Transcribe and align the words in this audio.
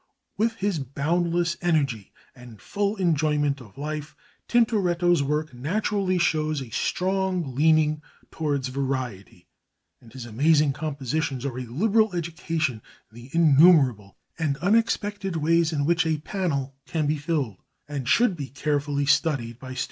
With 0.35 0.55
his 0.55 0.79
boundless 0.79 1.57
energy 1.61 2.11
and 2.35 2.59
full 2.59 2.95
enjoyment 2.95 3.61
of 3.61 3.77
life, 3.77 4.15
Tintoretto's 4.47 5.21
work 5.21 5.53
naturally 5.53 6.17
shows 6.17 6.59
a 6.59 6.71
strong 6.71 7.53
leaning 7.53 8.01
towards 8.31 8.69
variety, 8.69 9.45
and 10.01 10.11
his 10.11 10.25
amazing 10.25 10.73
compositions 10.73 11.45
are 11.45 11.59
a 11.59 11.67
liberal 11.67 12.15
education 12.15 12.81
in 13.11 13.15
the 13.15 13.29
innumerable 13.31 14.17
and 14.39 14.57
unexpected 14.57 15.35
ways 15.35 15.71
in 15.71 15.85
which 15.85 16.03
a 16.07 16.17
panel 16.21 16.73
can 16.87 17.05
be 17.05 17.17
filled, 17.17 17.57
and 17.87 18.07
should 18.09 18.35
be 18.35 18.47
carefully 18.47 19.05
studied 19.05 19.59
by 19.59 19.75
students. 19.75 19.79